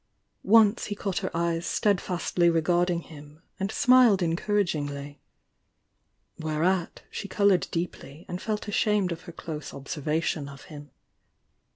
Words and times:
Once 0.41 0.85
he 0.85 0.95
caught 0.95 1.19
her 1.19 1.29
eyes 1.37 1.63
steadfastly 1.63 2.49
regarding 2.49 3.01
him, 3.01 3.43
and 3.59 3.71
smiled 3.71 4.23
encouragingly. 4.23 5.21
Whereat 6.39 7.03
she 7.11 7.27
coloured 7.27 7.67
deeply 7.69 8.25
and 8.27 8.41
felt 8.41 8.67
ashamed 8.67 9.11
of 9.11 9.21
her 9.29 9.31
close 9.31 9.75
observation 9.75 10.49
of 10.49 10.63
him. 10.73 10.89